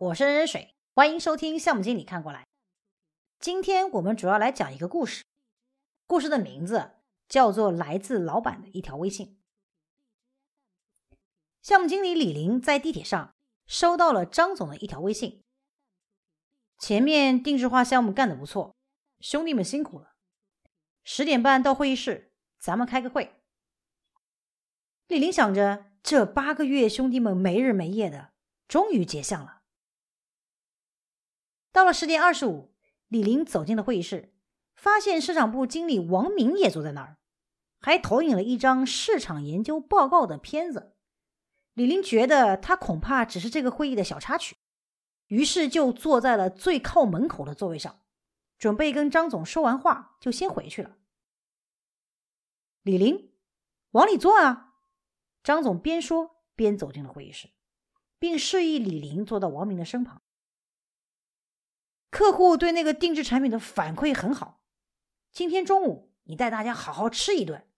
[0.00, 2.46] 我是任任水，欢迎收听项目经理看过来。
[3.38, 5.22] 今天我们主要来讲一个故事，
[6.06, 6.92] 故事的名字
[7.28, 9.36] 叫做《来自老板的一条微信》。
[11.60, 13.34] 项目经理李林在地铁上
[13.66, 15.42] 收到了张总的一条微信，
[16.78, 18.74] 前面定制化项目干得不错，
[19.20, 20.14] 兄弟们辛苦了，
[21.04, 23.34] 十点半到会议室，咱们开个会。
[25.08, 28.30] 李林想着，这八个月兄弟们没日没夜的。
[28.66, 29.59] 终于结项了。
[31.72, 32.74] 到了十点二十五，
[33.08, 34.34] 李林走进了会议室，
[34.74, 37.18] 发现市场部经理王明也坐在那儿，
[37.80, 40.96] 还投影了一张市场研究报告的片子。
[41.74, 44.56] 李林觉得他恐怕只是这个会议的小插曲，
[45.28, 48.00] 于是就坐在了最靠门口的座位上，
[48.58, 50.96] 准备跟张总说完话就先回去了。
[52.82, 53.32] 李林，
[53.92, 54.74] 往里坐啊！
[55.42, 57.50] 张总边说边走进了会议室。
[58.20, 60.20] 并示意李林坐到王明的身旁。
[62.10, 64.62] 客户对那个定制产品的反馈很好，
[65.32, 67.68] 今天中午你带大家好好吃一顿，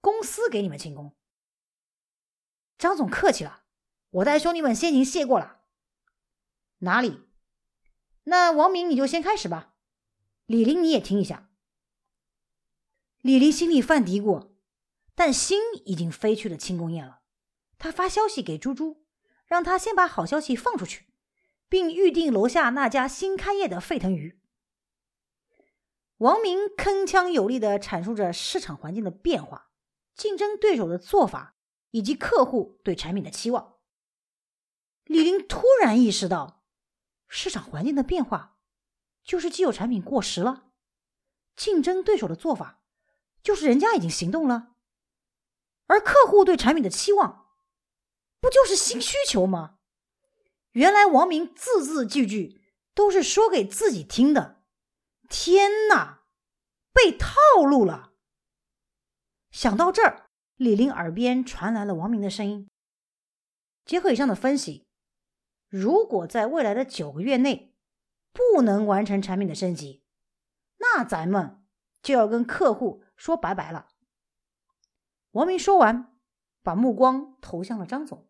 [0.00, 1.16] 公司给你们庆功。
[2.78, 3.64] 张总客气了，
[4.10, 5.62] 我带兄弟们先行谢过了。
[6.78, 7.28] 哪里？
[8.24, 9.74] 那王明你就先开始吧，
[10.46, 11.50] 李林你也听一下。
[13.20, 14.52] 李林心里犯嘀咕，
[15.14, 17.20] 但心已经飞去了庆功宴了。
[17.78, 19.02] 他发消息给猪猪。
[19.44, 21.04] 让他先把好消息放出去，
[21.72, 24.38] 并预定楼下那家新开业的沸腾鱼。
[26.18, 29.70] 王明铿锵有力地阐述着市场环境的变化、
[30.14, 31.56] 竞争对手的做法
[31.90, 33.78] 以及客户对产品的期望。
[35.04, 36.62] 李林突然意识到，
[37.26, 38.58] 市场环境的变化
[39.24, 40.66] 就是既有产品过时了，
[41.56, 42.82] 竞争对手的做法
[43.42, 44.74] 就是人家已经行动了，
[45.86, 47.46] 而客户对产品的期望。
[48.42, 49.78] 不就是新需求吗？
[50.72, 52.60] 原来王明字字句句
[52.94, 54.62] 都是说给自己听的。
[55.28, 56.24] 天哪，
[56.92, 58.12] 被套路了！
[59.50, 62.68] 想到这儿，李林耳边传来了王明的声音。
[63.84, 64.86] 结合以上的分析，
[65.68, 67.74] 如果在未来的九个月内
[68.32, 70.02] 不能完成产品的升级，
[70.78, 71.64] 那咱们
[72.02, 73.88] 就要跟客户说拜拜了。
[75.32, 76.14] 王明说完，
[76.62, 78.28] 把目光投向了张总。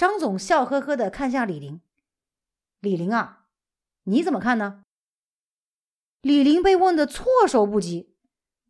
[0.00, 1.82] 张总笑呵呵的看向李林
[2.80, 3.48] ：“李林啊，
[4.04, 4.86] 你怎么看呢？”
[6.22, 8.16] 李林被问的措手不及，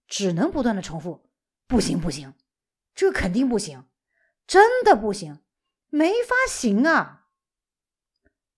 [0.08, 1.30] 只能不断的重复
[1.68, 2.34] ：“不行，不行，
[2.96, 3.88] 这肯定不行，
[4.44, 5.40] 真的不行，
[5.86, 7.28] 没法行啊！”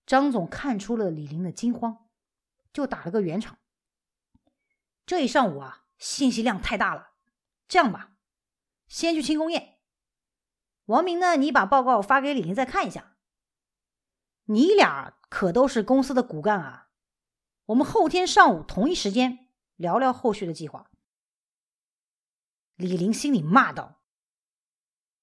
[0.07, 2.09] 张总看出了李林的惊慌，
[2.73, 3.59] 就打了个圆场
[5.05, 7.11] ：“这一上午啊，信息量太大了，
[7.67, 8.17] 这样吧，
[8.87, 9.69] 先去庆功宴。”
[10.85, 11.37] 王明呢？
[11.37, 13.15] 你把报告发给李林再看一下。
[14.45, 16.89] 你俩可都是公司的骨干啊！
[17.67, 20.91] 我们后天上午同一时间聊聊后续的计划。
[22.75, 24.01] 李林心里骂道：“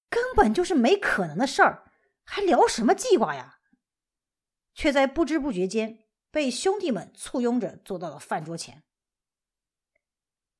[0.09, 1.91] 根本就是没可能的事儿，
[2.23, 3.59] 还聊什么计划呀？”
[4.73, 8.83] 却在不知不觉间被兄弟们簇拥着坐到了饭桌前。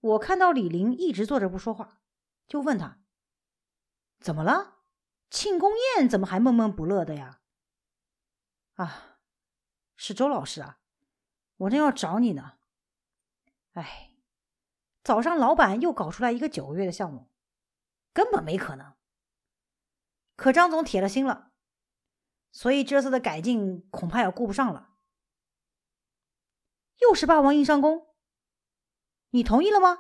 [0.01, 2.01] 我看到李林一直坐着不说话，
[2.47, 3.01] 就问他
[4.21, 4.79] ：“怎么了？”
[5.31, 7.39] 庆功宴怎么还闷闷不乐的呀？
[8.73, 9.17] 啊，
[9.95, 10.81] 是周老师啊，
[11.55, 12.57] 我正要找你呢。
[13.71, 14.13] 哎，
[15.01, 17.31] 早上老板又搞出来一个九个月的项目，
[18.11, 18.93] 根本没可能。
[20.35, 21.53] 可张总铁了心了，
[22.51, 24.97] 所以这次的改进恐怕要顾不上了。
[26.97, 28.13] 又是霸王硬上弓，
[29.29, 29.99] 你同意了吗？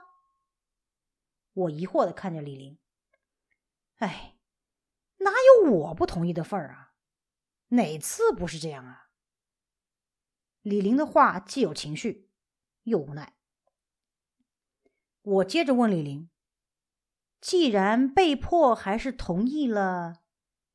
[1.53, 2.77] 我疑惑的看着李林，
[3.99, 4.37] 哎。
[5.23, 6.93] 哪有我不同意的份儿啊？
[7.69, 9.09] 哪次不是这样啊？
[10.61, 12.29] 李林的话既有情绪，
[12.83, 13.35] 又无奈。
[15.21, 16.29] 我接着问李林
[17.39, 20.23] ：“既然被迫还是同意了，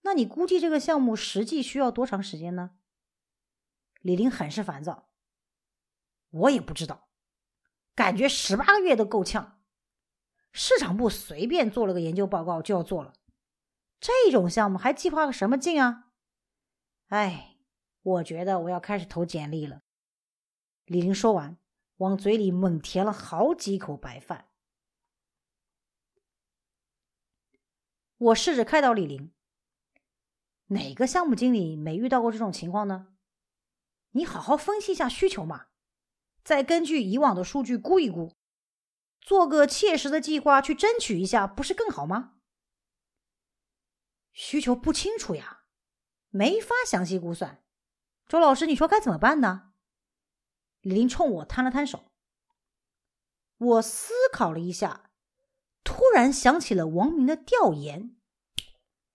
[0.02, 2.78] 那你估计这个项目实际需要多长时间呢？”
[4.00, 5.08] 李林很是烦躁
[6.30, 7.08] ：“我也不知道，
[7.94, 9.60] 感觉十八个月都够呛。
[10.52, 13.12] 市场部随便做了个研究报告就要做了。”
[13.98, 16.10] 这种项目还计划个什么劲啊？
[17.08, 17.56] 哎，
[18.02, 19.82] 我觉得我要开始投简历了。
[20.84, 21.58] 李林说完，
[21.96, 24.48] 往嘴里猛填了好几口白饭。
[28.18, 29.32] 我试着开导李林
[30.68, 33.08] ：“哪个项目经理没遇到过这种情况呢？
[34.12, 35.66] 你好好分析一下需求嘛，
[36.42, 38.32] 再根据以往的数据估一估，
[39.20, 42.34] 做个切实的计划去争取一下，不是更好吗？”
[44.36, 45.62] 需求不清楚呀，
[46.28, 47.64] 没法详细估算。
[48.28, 49.72] 周老师，你说该怎么办呢？
[50.82, 52.04] 李林冲我摊了摊手。
[53.56, 55.10] 我思考了一下，
[55.82, 58.14] 突然想起了王明的调研。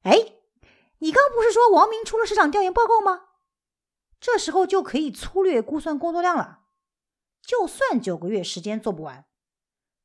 [0.01, 0.33] 哎，
[0.97, 3.27] 你刚不是说王明出了市场调研报告吗？
[4.19, 6.61] 这时候就可以粗略估算工作量了。
[7.43, 9.25] 就算九个月时间做不完，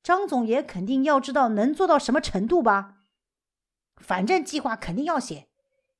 [0.02, 2.95] 张总也肯定要知道能做到什么程度吧？
[3.96, 5.48] 反正计划肯定要写，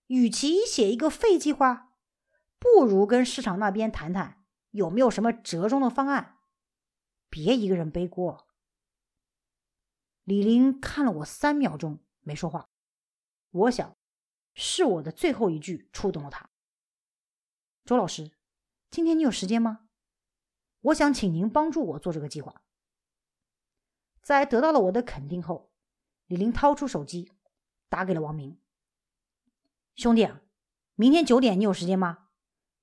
[0.07, 1.93] 与其写一个废计划，
[2.59, 6.39] 不如跟市场那边谈谈有没有什么折中的方案，
[7.29, 8.47] 别一个人背锅。
[10.25, 12.69] 李林看了我三秒钟没说话，
[13.51, 13.97] 我想
[14.55, 16.51] 是我的最后一句触动了他。
[17.85, 18.33] 周老师，
[18.91, 19.89] 今天你有时间吗？
[20.81, 22.63] 我想请您帮助我做这个计划。
[24.21, 25.71] 在得到了我的肯定后，
[26.27, 27.33] 李林掏出手机，
[27.89, 28.61] 打给了王明。
[29.95, 30.29] 兄弟，
[30.95, 32.29] 明天九点你有时间吗？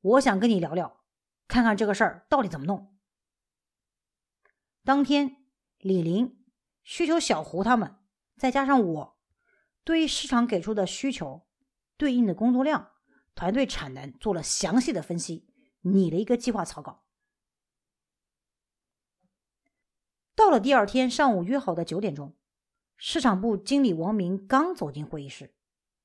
[0.01, 1.03] 我想跟你聊聊，
[1.47, 2.97] 看看这个事儿到底怎么弄。
[4.83, 5.45] 当天，
[5.77, 6.43] 李林、
[6.83, 7.97] 需求小胡他们，
[8.35, 9.17] 再加上我，
[9.83, 11.47] 对于市场给出的需求、
[11.95, 12.91] 对应的工作量。
[13.35, 15.47] 团队产能做了详细的分析，
[15.81, 17.03] 拟了一个计划草稿。
[20.35, 22.35] 到了第二天上午约好的九点钟，
[23.05, 25.53] 市场部经理王明刚走进会议室，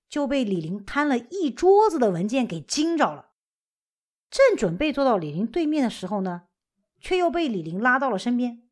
[0.08, 3.30] 就被李林摊了一桌子的文件给惊着了。
[4.28, 6.48] 正准备坐到李林对面的时候呢，
[7.00, 8.68] 却又被李林拉到了身边。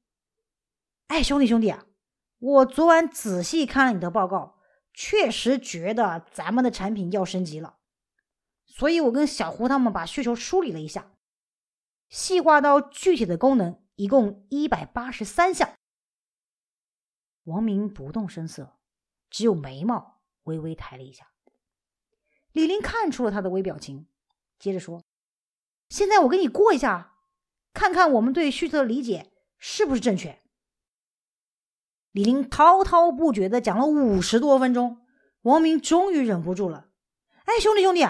[1.06, 1.86] 哎，兄弟兄弟啊，
[2.40, 4.58] 我昨晚仔细看了你的报告，
[4.92, 7.76] 确实觉得咱们的产品要升级了。
[8.64, 11.12] 所以我跟小胡他们把需求梳理了一下，
[12.08, 15.70] 细化到具体的功能，一共一百八十三项。
[17.46, 18.76] 王明不动声色，
[19.30, 21.32] 只有眉毛微微抬了一下。
[22.50, 24.08] 李林看出了他的微表情，
[24.58, 25.04] 接着说
[25.88, 27.14] ：“现在我给你过一下，
[27.72, 30.42] 看看我们对需求的理解是不是正确。”
[32.10, 35.06] 李林滔滔不绝的讲了五十多分钟，
[35.42, 36.88] 王明终于忍不住了
[37.46, 38.00] ：“哎，兄弟兄弟！”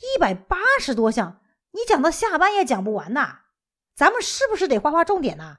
[0.00, 1.42] 一百八十多项，
[1.72, 3.40] 你讲到下班也讲不完呐！
[3.94, 5.58] 咱们是不是得划划重点呐？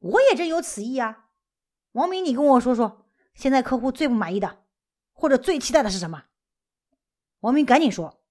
[0.00, 1.27] 我也真有此意啊！
[1.92, 4.64] 王明，你跟我说说，现在客户最不满意的，
[5.12, 6.24] 或者最期待的是什么？
[7.40, 8.22] 王明赶紧说：“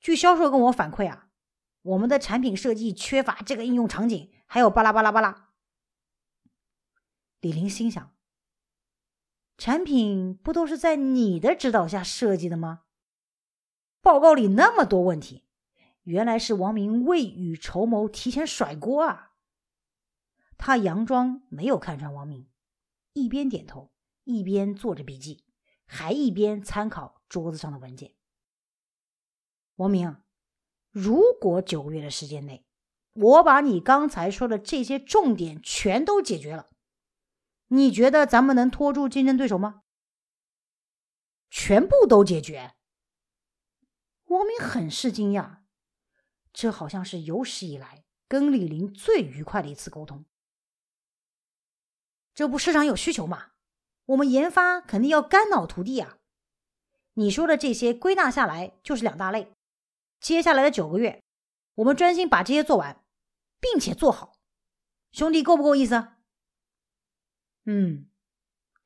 [0.00, 1.28] 据销售跟我反馈啊，
[1.82, 5.50] 我们的产品设计缺乏这个应用场景，还有巴拉巴拉巴拉。”
[7.40, 8.14] 李玲心想：
[9.58, 12.82] 产品不都是在你的指导下设计的吗？
[14.00, 15.44] 报告里那么多问题，
[16.04, 19.32] 原来是王明未雨绸缪，提前甩锅啊！
[20.56, 22.46] 他佯装没有看穿王明，
[23.20, 23.92] 一边点头，
[24.24, 25.44] 一边做着笔记，
[25.84, 28.14] 还一边参考桌子上的文件。
[29.76, 30.16] 王明，
[30.90, 32.66] 如果九个月的时间内，
[33.12, 36.70] 我把你刚才说的这些重点全都解决了，
[37.68, 39.82] 你觉得咱们能拖住竞争对手吗？
[41.50, 42.76] 全部都解决？
[44.26, 45.62] 王明很是惊讶，
[46.52, 50.24] 这好像是有史以来跟李林最愉快的一次沟通。
[52.40, 53.50] 这不市场有需求嘛，
[54.06, 56.16] 我们研发肯定要肝脑涂地啊！
[57.12, 59.52] 你说的这些归纳下来就是两大类。
[60.20, 61.22] 接下来的九个月，
[61.74, 63.04] 我们专心把这些做完，
[63.60, 64.38] 并且做好。
[65.12, 66.12] 兄弟，够不够意思？
[67.66, 68.08] 嗯，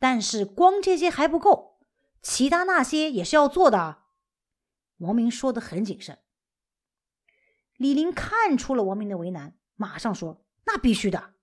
[0.00, 1.78] 但是光这些还不够，
[2.20, 4.02] 其他那些也是要做的。
[4.96, 6.18] 王明说的很谨慎，
[7.76, 11.33] 李林看出了王明的为难，马上说：“那必须的，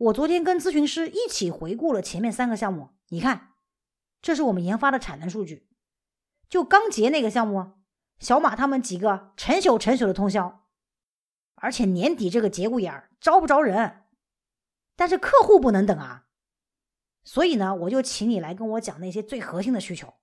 [0.00, 3.52] 我昨天跟咨询师一起回顾了前面三个项目，你看，
[4.22, 5.68] 这是我们研发的产能数据。
[6.48, 7.72] 就刚结那个项目，
[8.18, 10.66] 小马他们几个成宿成宿的通宵，
[11.56, 14.04] 而且年底这个节骨眼儿招不着人，
[14.96, 16.24] 但是客户不能等啊，
[17.22, 20.14] 所以呢，我就请你来跟我讲那些最核心的需求，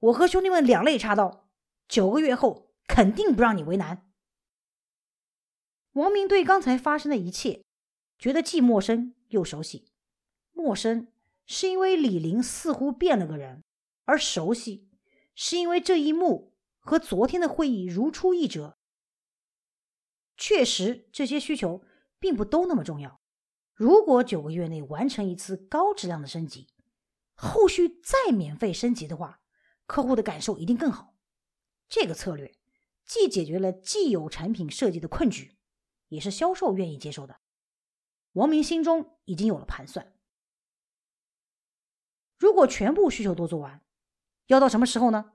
[0.00, 1.48] 我和兄弟们两肋插刀。”
[1.88, 4.10] 九个月后，肯定不让你为难。
[5.92, 7.64] 王明对刚才发生的一切
[8.22, 9.90] 觉得既陌生又熟悉。
[10.52, 11.08] 陌生
[11.44, 13.64] 是因为李林似乎变了个人，
[14.04, 14.88] 而熟悉
[15.34, 18.78] 是因为这一幕和昨天的会议如出一辙。
[20.36, 21.82] 确实，这些需求
[22.20, 23.20] 并不都那么重要。
[23.74, 26.68] 如果九个月内完成一次高质量的升级，
[27.34, 29.40] 后续再免费升级的话，
[29.86, 31.16] 客户的感受一定更好。
[31.88, 32.54] 这个策略
[33.04, 35.56] 既解决了既有产品设计的困局，
[36.06, 37.40] 也是销售愿意接受的。
[38.32, 40.14] 王明心中已经有了盘算。
[42.38, 43.84] 如果全部需求都做完，
[44.46, 45.34] 要到什么时候呢？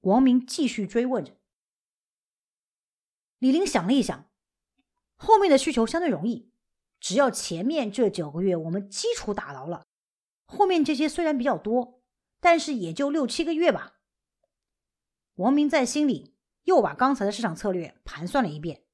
[0.00, 1.36] 王明继续追问着。
[3.38, 4.30] 李林想了一想，
[5.16, 6.52] 后面的需求相对容易，
[6.98, 9.84] 只要前面这九个月我们基础打牢了，
[10.46, 12.02] 后面这些虽然比较多，
[12.40, 14.00] 但是也就六七个月吧。
[15.34, 18.86] 王明在心里又把刚才的市场策略盘算了一遍，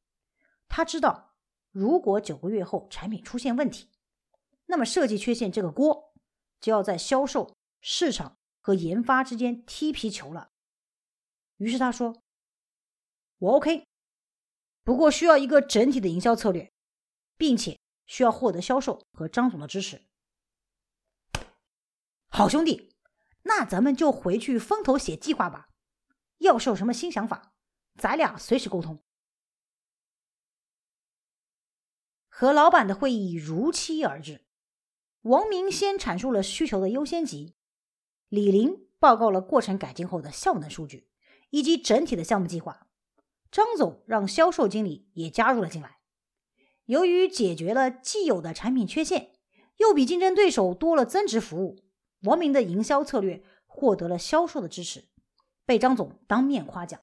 [0.68, 1.27] 他知道，
[1.70, 3.90] 如果九个月后产品出现问题，
[4.66, 6.12] 那么设计缺陷这个锅
[6.60, 10.50] 就要在销售、市场和研发之间踢皮球了。
[11.56, 12.22] 于是他说
[13.38, 13.84] ：“我 OK。”
[14.82, 16.72] 不过需要一个整体的营销策略，
[17.36, 20.02] 并且需要获得销售和张总的支持。
[22.28, 22.94] 好兄弟，
[23.42, 25.68] 那咱们就回去分头写计划吧。
[26.38, 27.52] 要是有什么新想法，
[27.96, 29.02] 咱俩随时沟通。
[32.40, 34.42] 和老板的会议如期而至，
[35.22, 37.56] 王明先阐述了需求的优先级，
[38.28, 41.08] 李林报告了过程改进后的效能数据
[41.50, 42.86] 以及整体的项目计划。
[43.50, 45.98] 张总让销售经理也加入了进来。
[46.84, 49.32] 由于解决了既有的产品缺陷，
[49.78, 51.80] 又比竞争对手多了增值服务，
[52.20, 55.08] 王明的营销策略获得了销售的支持，
[55.66, 57.00] 被张总当面夸奖。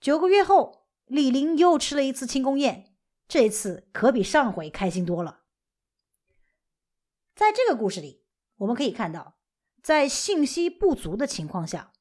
[0.00, 2.89] 九个月后，李林又吃了一次庆功宴，
[3.30, 5.44] 这次可比上回开心多了。
[7.36, 8.24] 在这个故事里，
[8.56, 9.38] 我们可以看到，
[9.80, 11.92] 在信息不足的情况下。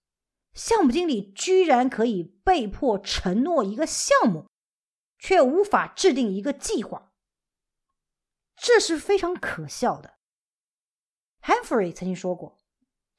[0.55, 4.50] 项目经理居然可以被迫承诺一个项目，
[5.19, 7.13] 却无法制定一个计划，
[8.55, 10.17] 这是非常可笑的。
[11.43, 12.57] Humphrey 曾经说过，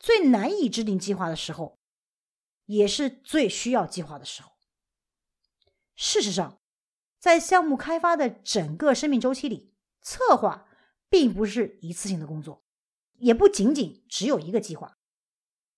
[0.01, 1.79] 最难以制定计划的时候，
[2.65, 4.51] 也是最需要计划的时候。
[5.95, 6.60] 事实上，
[7.21, 10.67] 在项目开发的整个生命周期里，策划
[11.11, 12.65] 并不是一次性的工作，
[13.19, 14.97] 也不仅仅只有一个计划。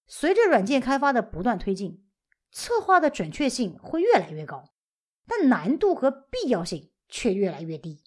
[0.06, 2.06] 随着软件开发的不断推进，
[2.52, 4.72] 策划的准确性会越来越高，
[5.26, 8.00] 但难度和必要性却越来越低。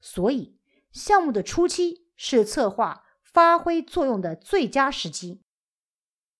[0.00, 0.60] 所以，
[0.92, 5.42] 项目的初期是策划发挥作用的最佳时机。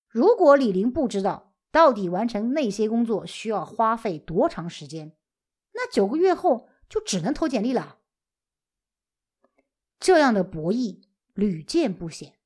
[0.06, 5.16] 如果李林不知道到底完成那些工作需要花费多长时间，
[5.80, 8.00] 那九个月后就只能投简历了。
[10.00, 11.04] 这样的博弈
[11.34, 12.36] 屡见不鲜，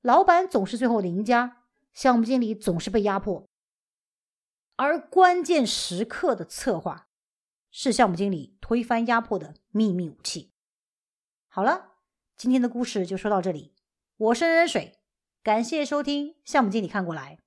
[0.00, 1.64] 老板总是最后的赢家。
[1.92, 3.48] 项目经理总是被压迫，
[4.76, 7.08] 而关键时刻的策划
[7.70, 10.52] 是项目经理推翻压迫的秘密武器。
[11.48, 11.94] 好了，
[12.36, 13.74] 今天的故事就说到这里。
[14.18, 14.98] 我是任水，
[15.42, 17.38] 感谢收听项目经理看过来。